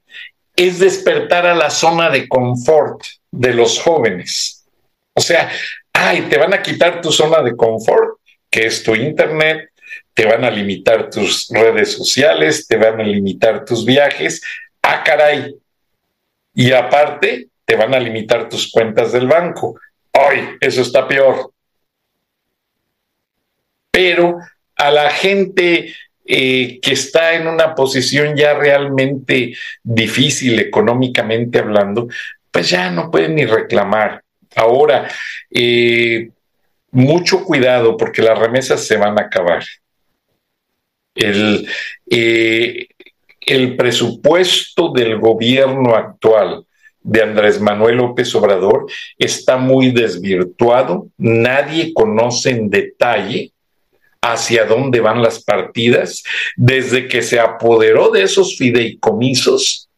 [0.56, 4.64] es despertar a la zona de confort de los jóvenes.
[5.12, 5.50] O sea,
[5.92, 8.18] ay, te van a quitar tu zona de confort,
[8.50, 9.70] que es tu internet,
[10.14, 14.40] te van a limitar tus redes sociales, te van a limitar tus viajes.
[14.80, 15.56] Ah, caray.
[16.54, 19.78] Y aparte, te van a limitar tus cuentas del banco.
[20.12, 21.52] Ay, eso está peor.
[23.90, 24.38] Pero
[24.76, 25.94] a la gente
[26.26, 32.08] eh, que está en una posición ya realmente difícil económicamente hablando,
[32.50, 34.22] pues ya no pueden ni reclamar.
[34.56, 35.08] Ahora,
[35.50, 36.30] eh,
[36.90, 39.64] mucho cuidado porque las remesas se van a acabar.
[41.14, 41.68] El,
[42.10, 42.88] eh,
[43.40, 46.66] el presupuesto del gobierno actual
[47.04, 48.86] de Andrés Manuel López Obrador
[49.18, 53.52] está muy desvirtuado, nadie conoce en detalle
[54.22, 56.22] hacia dónde van las partidas,
[56.56, 59.90] desde que se apoderó de esos fideicomisos,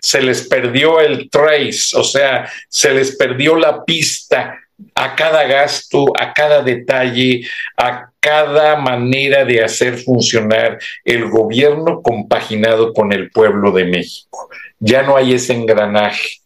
[0.00, 4.58] se les perdió el trace, o sea, se les perdió la pista
[4.94, 7.42] a cada gasto, a cada detalle,
[7.76, 14.50] a cada manera de hacer funcionar el gobierno compaginado con el pueblo de México.
[14.78, 16.40] Ya no hay ese engranaje.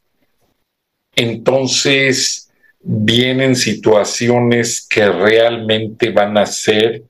[1.17, 2.51] Entonces
[2.81, 7.03] vienen situaciones que realmente van a ser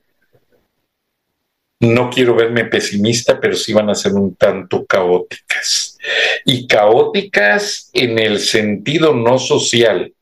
[1.80, 5.98] no quiero verme pesimista, pero sí van a ser un tanto caóticas.
[6.44, 10.12] Y caóticas en el sentido no social.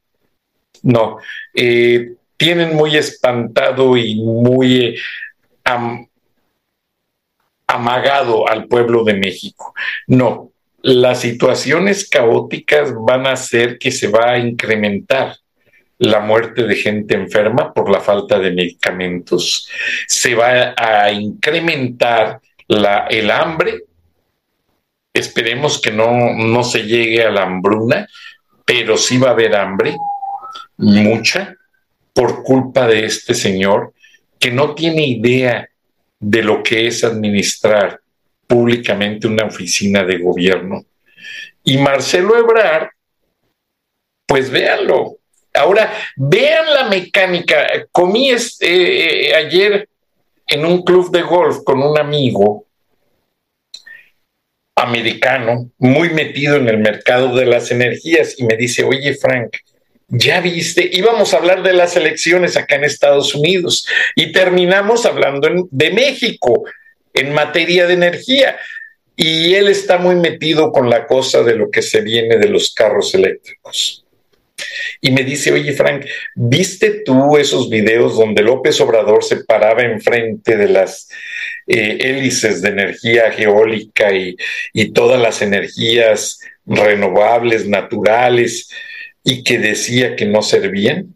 [0.82, 1.18] No,
[1.54, 4.98] eh, tienen muy espantado y muy
[7.66, 9.74] amagado al pueblo de México.
[10.08, 10.51] No,
[10.82, 15.36] las situaciones caóticas van a hacer que se va a incrementar
[15.98, 19.68] la muerte de gente enferma por la falta de medicamentos,
[20.08, 23.84] se va a incrementar la, el hambre,
[25.14, 28.08] esperemos que no, no se llegue a la hambruna,
[28.64, 29.94] pero sí va a haber hambre,
[30.76, 31.54] mucha,
[32.12, 33.94] por culpa de este señor
[34.40, 35.68] que no tiene idea
[36.18, 38.01] de lo que es administrar
[38.52, 40.84] públicamente una oficina de gobierno.
[41.64, 42.90] Y Marcelo Ebrard,
[44.26, 45.16] pues véanlo,
[45.54, 47.66] Ahora, vean la mecánica.
[47.90, 49.88] Comí este, eh, ayer
[50.46, 52.66] en un club de golf con un amigo
[54.76, 59.58] americano, muy metido en el mercado de las energías, y me dice, oye, Frank,
[60.08, 65.68] ya viste, íbamos a hablar de las elecciones acá en Estados Unidos y terminamos hablando
[65.70, 66.64] de México
[67.14, 68.58] en materia de energía.
[69.14, 72.72] Y él está muy metido con la cosa de lo que se viene de los
[72.72, 74.02] carros eléctricos
[75.00, 80.56] y me dice, oye Frank, ¿viste tú esos videos donde López Obrador se paraba enfrente
[80.56, 81.08] de las
[81.66, 84.36] eh, hélices de energía geólica y,
[84.72, 88.68] y todas las energías renovables, naturales,
[89.24, 91.14] y que decía que no servían?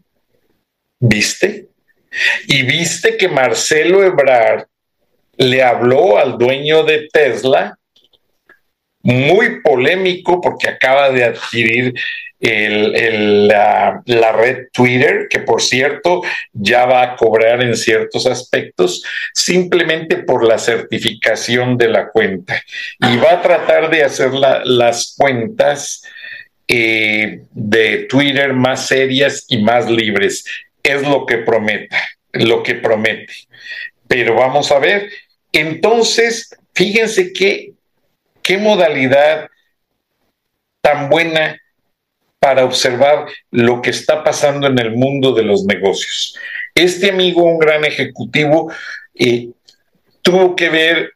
[0.99, 1.67] ¿Viste?
[2.47, 4.65] Y viste que Marcelo Ebrard
[5.37, 7.77] le habló al dueño de Tesla,
[9.03, 11.93] muy polémico porque acaba de adquirir
[12.39, 16.21] el, la, red Twitter, que por cierto
[16.53, 22.61] ya va a cobrar en ciertos aspectos, simplemente por la certificación de la cuenta.
[22.99, 26.03] Y va a tratar de hacer las cuentas
[26.67, 30.45] eh, de Twitter más serias y más libres.
[30.83, 31.95] Es lo que promete,
[32.33, 33.33] lo que promete.
[34.07, 35.09] Pero vamos a ver.
[35.57, 37.71] Entonces, fíjense qué,
[38.43, 39.49] qué modalidad
[40.81, 41.59] tan buena
[42.37, 46.37] para observar lo que está pasando en el mundo de los negocios.
[46.75, 48.71] Este amigo, un gran ejecutivo,
[49.15, 49.49] eh,
[50.21, 51.13] tuvo que ver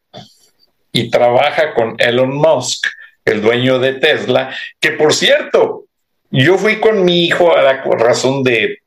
[0.92, 2.88] y trabaja con Elon Musk,
[3.24, 5.86] el dueño de Tesla, que por cierto,
[6.32, 8.80] yo fui con mi hijo a la razón de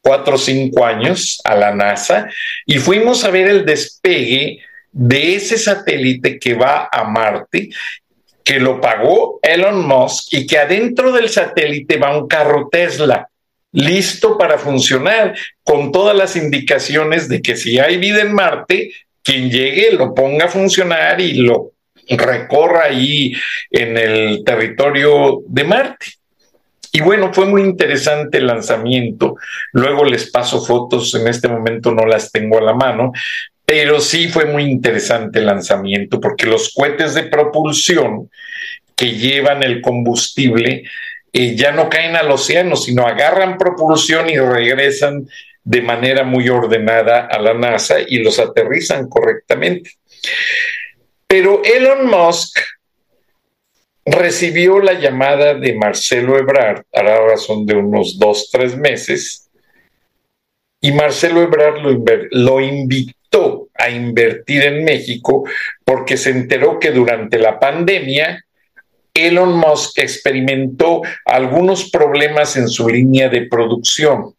[0.00, 2.30] cuatro o cinco años a la NASA
[2.64, 4.62] y fuimos a ver el despegue
[4.92, 7.70] de ese satélite que va a Marte,
[8.42, 13.28] que lo pagó Elon Musk y que adentro del satélite va un carro Tesla
[13.72, 19.50] listo para funcionar con todas las indicaciones de que si hay vida en Marte, quien
[19.50, 21.72] llegue lo ponga a funcionar y lo
[22.08, 23.34] recorra ahí
[23.70, 26.06] en el territorio de Marte.
[26.92, 29.36] Y bueno, fue muy interesante el lanzamiento.
[29.72, 33.12] Luego les paso fotos, en este momento no las tengo a la mano,
[33.68, 38.30] pero sí fue muy interesante el lanzamiento porque los cohetes de propulsión
[38.96, 40.84] que llevan el combustible
[41.34, 45.28] eh, ya no caen al océano, sino agarran propulsión y regresan
[45.62, 49.90] de manera muy ordenada a la NASA y los aterrizan correctamente.
[51.26, 52.58] Pero Elon Musk
[54.06, 59.50] recibió la llamada de Marcelo Ebrard a la razón de unos dos, tres meses,
[60.80, 63.17] y Marcelo Ebrard lo, lo invitó
[63.78, 65.44] a invertir en México
[65.84, 68.44] porque se enteró que durante la pandemia
[69.14, 74.34] Elon Musk experimentó algunos problemas en su línea de producción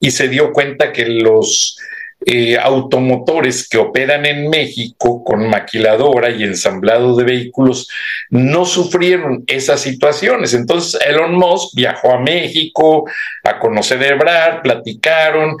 [0.00, 1.78] y se dio cuenta que los
[2.26, 7.88] eh, automotores que operan en México con maquiladora y ensamblado de vehículos
[8.28, 10.52] no sufrieron esas situaciones.
[10.52, 13.08] Entonces Elon Musk viajó a México
[13.44, 15.56] a conocer a Ebrard, platicaron,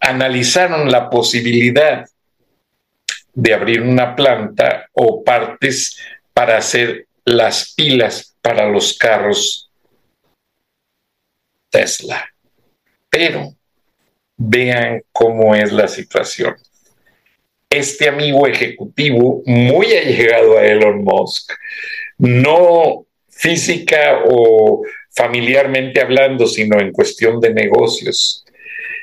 [0.00, 2.06] analizaron la posibilidad
[3.32, 5.96] de abrir una planta o partes
[6.32, 9.70] para hacer las pilas para los carros
[11.70, 12.28] Tesla.
[13.08, 13.54] Pero
[14.36, 16.56] vean cómo es la situación.
[17.68, 21.52] Este amigo ejecutivo, muy allegado a Elon Musk,
[22.18, 28.44] no física o familiarmente hablando, sino en cuestión de negocios,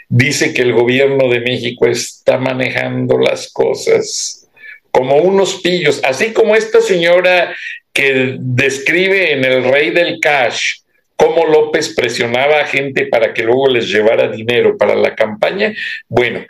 [0.09, 4.47] dice que el gobierno de México está manejando las cosas
[4.91, 7.55] como unos pillos, así como esta señora
[7.93, 10.79] que describe en El Rey del Cash
[11.15, 15.73] cómo López presionaba a gente para que luego les llevara dinero para la campaña.
[16.07, 16.45] Bueno,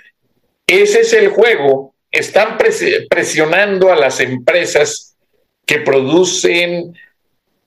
[0.67, 1.95] ese es el juego.
[2.11, 2.57] Están
[3.09, 5.15] presionando a las empresas
[5.65, 6.93] que producen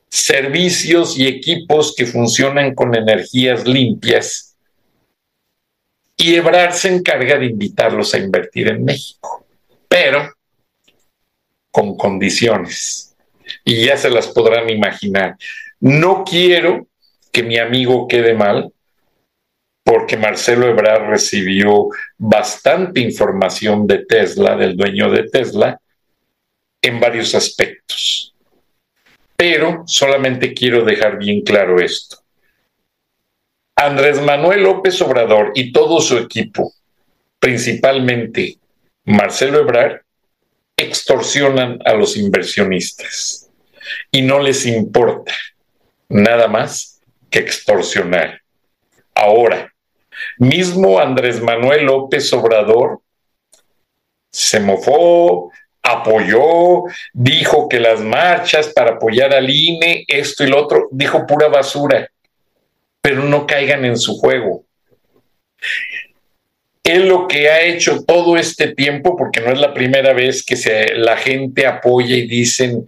[0.08, 4.49] servicios y equipos que funcionan con energías limpias.
[6.22, 9.46] Y Ebrard se encarga de invitarlos a invertir en México,
[9.88, 10.30] pero
[11.70, 13.16] con condiciones.
[13.64, 15.38] Y ya se las podrán imaginar.
[15.80, 16.88] No quiero
[17.32, 18.70] que mi amigo quede mal,
[19.82, 25.80] porque Marcelo Ebrard recibió bastante información de Tesla, del dueño de Tesla,
[26.82, 28.34] en varios aspectos.
[29.36, 32.19] Pero solamente quiero dejar bien claro esto.
[33.76, 36.72] Andrés Manuel López Obrador y todo su equipo,
[37.38, 38.58] principalmente
[39.04, 40.02] Marcelo Ebrard,
[40.76, 43.50] extorsionan a los inversionistas
[44.10, 45.34] y no les importa
[46.08, 47.00] nada más
[47.30, 48.40] que extorsionar.
[49.14, 49.72] Ahora,
[50.38, 53.00] mismo Andrés Manuel López Obrador
[54.30, 55.50] se mofó,
[55.82, 61.48] apoyó, dijo que las marchas para apoyar al INE, esto y lo otro, dijo pura
[61.48, 62.10] basura,
[63.00, 64.64] pero no caigan en su juego.
[66.82, 70.56] Él lo que ha hecho todo este tiempo, porque no es la primera vez que
[70.96, 72.86] la gente apoya y dicen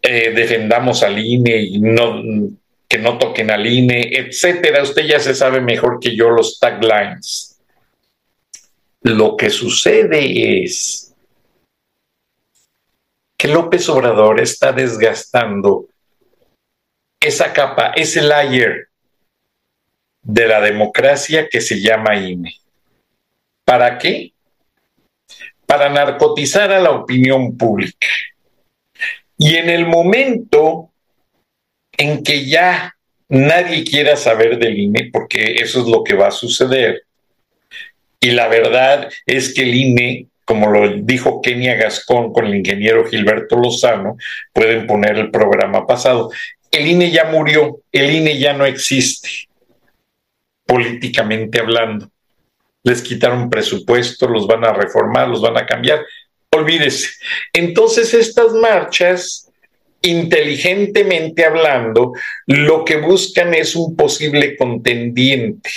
[0.00, 2.22] eh, defendamos al INE y no
[2.88, 4.82] que no toquen al INE, etcétera.
[4.82, 7.58] Usted ya se sabe mejor que yo los taglines.
[9.00, 11.14] Lo que sucede es
[13.38, 15.86] que López Obrador está desgastando
[17.18, 18.88] esa capa, ese layer
[20.22, 22.56] de la democracia que se llama INE.
[23.64, 24.32] ¿Para qué?
[25.66, 28.06] Para narcotizar a la opinión pública.
[29.36, 30.90] Y en el momento
[31.96, 32.94] en que ya
[33.28, 37.02] nadie quiera saber del INE, porque eso es lo que va a suceder.
[38.20, 43.06] Y la verdad es que el INE, como lo dijo Kenia Gascón con el ingeniero
[43.06, 44.16] Gilberto Lozano,
[44.52, 46.30] pueden poner el programa pasado,
[46.70, 49.48] el INE ya murió, el INE ya no existe,
[50.64, 52.10] políticamente hablando.
[52.82, 56.04] Les quitaron presupuesto, los van a reformar, los van a cambiar.
[56.50, 57.10] Olvídese.
[57.52, 59.48] Entonces estas marchas
[60.02, 62.12] inteligentemente hablando,
[62.46, 65.70] lo que buscan es un posible contendiente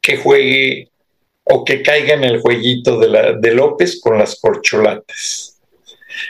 [0.00, 0.90] que juegue
[1.42, 5.60] o que caiga en el jueguito de, la, de López con las corcholatas.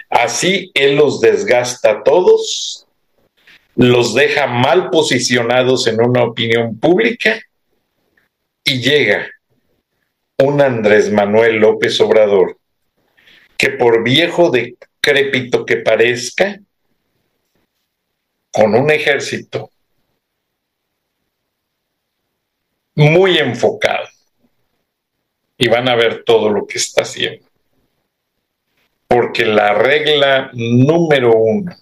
[0.08, 2.83] Así él los desgasta a todos,
[3.76, 7.40] los deja mal posicionados en una opinión pública
[8.64, 9.28] y llega
[10.38, 12.58] un Andrés Manuel López Obrador
[13.56, 16.60] que por viejo decrépito que parezca,
[18.52, 19.70] con un ejército
[22.94, 24.06] muy enfocado,
[25.58, 27.46] y van a ver todo lo que está haciendo.
[29.06, 31.74] Porque la regla número uno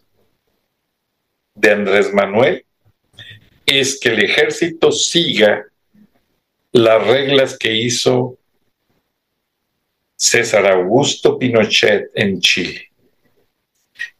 [1.54, 2.64] de Andrés Manuel
[3.66, 5.66] es que el ejército siga
[6.72, 8.38] las reglas que hizo
[10.16, 12.90] César Augusto Pinochet en Chile,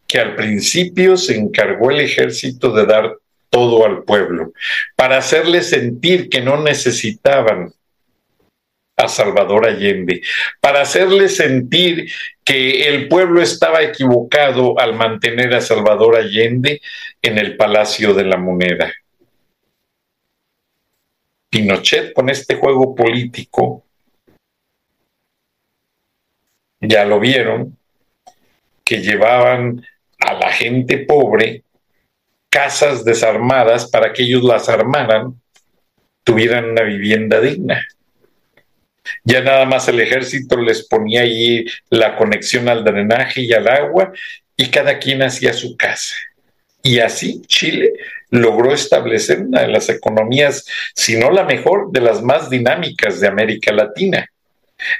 [0.07, 3.17] que al principio se encargó el ejército de dar
[3.51, 4.53] todo al pueblo,
[4.97, 7.73] para hacerle sentir que no necesitaban
[8.97, 10.23] a Salvador Allende,
[10.61, 12.11] para hacerle sentir
[12.45, 16.81] que el pueblo estaba equivocado al mantener a Salvador Allende
[17.21, 18.93] en el Palacio de la Moneda.
[21.49, 23.85] Pinochet con este juego político,
[26.81, 27.77] ya lo vieron,
[28.85, 29.85] que llevaban
[30.19, 31.63] a la gente pobre
[32.49, 35.41] casas desarmadas para que ellos las armaran,
[36.25, 37.83] tuvieran una vivienda digna.
[39.25, 44.13] Ya nada más el ejército les ponía ahí la conexión al drenaje y al agua
[44.57, 46.15] y cada quien hacía su casa.
[46.83, 47.93] Y así Chile
[48.31, 53.29] logró establecer una de las economías, si no la mejor, de las más dinámicas de
[53.29, 54.27] América Latina.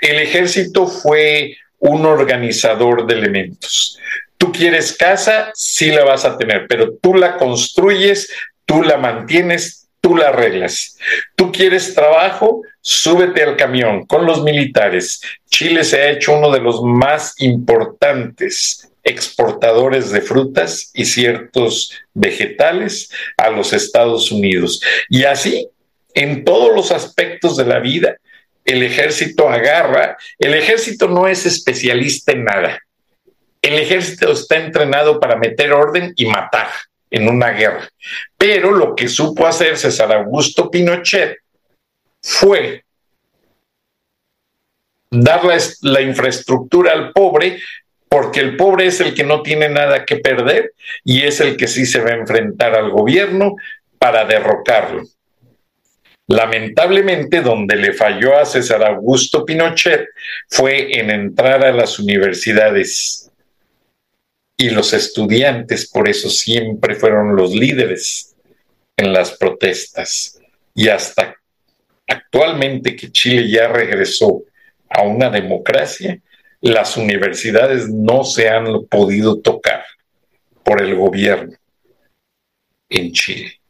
[0.01, 3.99] El ejército fue un organizador de elementos.
[4.39, 8.31] Tú quieres casa, sí la vas a tener, pero tú la construyes,
[8.67, 10.99] tú la mantienes, tú la arreglas.
[11.35, 15.23] Tú quieres trabajo, súbete al camión con los militares.
[15.49, 23.11] Chile se ha hecho uno de los más importantes exportadores de frutas y ciertos vegetales
[23.37, 24.83] a los Estados Unidos.
[25.09, 25.69] Y así,
[26.15, 28.17] en todos los aspectos de la vida,
[28.65, 30.17] el ejército agarra.
[30.39, 32.79] El ejército no es especialista en nada.
[33.61, 36.69] El ejército está entrenado para meter orden y matar
[37.11, 37.89] en una guerra.
[38.37, 41.39] Pero lo que supo hacer César Augusto Pinochet
[42.23, 42.85] fue
[45.11, 45.43] dar
[45.83, 47.59] la, infraestructura al pobre,
[48.09, 50.73] porque el pobre es el que no tiene nada que perder
[51.05, 53.57] y es el que sí se va a enfrentar al gobierno
[53.99, 55.03] para derrocarlo.
[56.29, 60.07] Lamentablemente, donde le falló a César Augusto Pinochet
[60.49, 63.31] fue en entrar a las universidades.
[64.57, 68.35] Y los estudiantes, por eso siempre fueron los líderes
[68.97, 70.41] en las protestas.
[70.75, 71.32] Y hasta
[72.13, 74.43] actualmente que Chile ya regresó
[74.89, 76.21] a una democracia,
[76.61, 79.85] las universidades no se han podido tocar
[80.63, 81.57] por el gobierno
[82.89, 83.61] en Chile.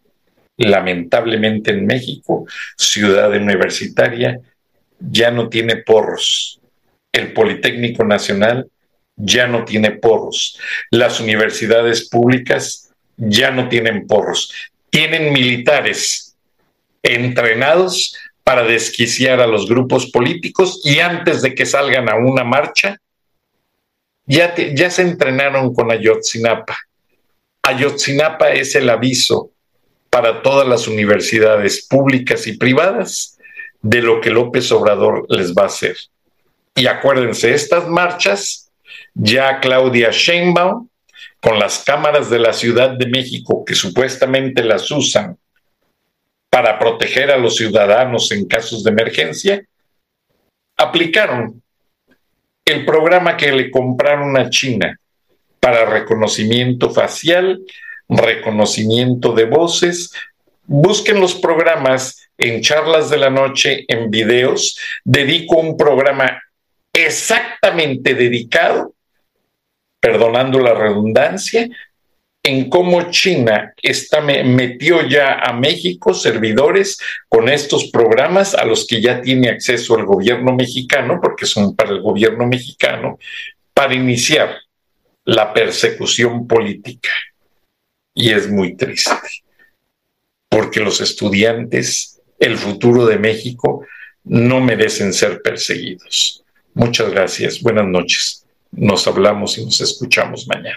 [0.58, 4.38] Lamentablemente en México, ciudad universitaria,
[4.98, 6.60] ya no tiene porros.
[7.12, 8.68] El Politécnico Nacional
[9.16, 10.58] ya no tiene porros.
[10.90, 14.52] Las universidades públicas ya no tienen porros.
[14.90, 16.36] Tienen militares
[17.02, 18.16] entrenados
[18.52, 22.98] para desquiciar a los grupos políticos y antes de que salgan a una marcha,
[24.26, 26.76] ya, ya se entrenaron con Ayotzinapa.
[27.62, 29.52] Ayotzinapa es el aviso
[30.10, 33.38] para todas las universidades públicas y privadas
[33.80, 35.96] de lo que López Obrador les va a hacer.
[36.74, 38.70] Y acuérdense, estas marchas,
[39.14, 40.88] ya Claudia Sheinbaum,
[41.40, 45.38] con las cámaras de la Ciudad de México que supuestamente las usan
[46.52, 49.64] para proteger a los ciudadanos en casos de emergencia,
[50.76, 51.62] aplicaron
[52.62, 55.00] el programa que le compraron a China
[55.58, 57.58] para reconocimiento facial,
[58.06, 60.12] reconocimiento de voces.
[60.66, 64.78] Busquen los programas en charlas de la noche, en videos.
[65.04, 66.38] Dedico un programa
[66.92, 68.92] exactamente dedicado,
[70.00, 71.66] perdonando la redundancia,
[72.42, 79.00] en cómo China está, metió ya a México servidores con estos programas a los que
[79.00, 83.18] ya tiene acceso el gobierno mexicano, porque son para el gobierno mexicano,
[83.72, 84.56] para iniciar
[85.24, 87.10] la persecución política.
[88.14, 89.12] Y es muy triste,
[90.48, 93.86] porque los estudiantes, el futuro de México,
[94.24, 96.44] no merecen ser perseguidos.
[96.74, 97.62] Muchas gracias.
[97.62, 98.44] Buenas noches.
[98.72, 100.76] Nos hablamos y nos escuchamos mañana.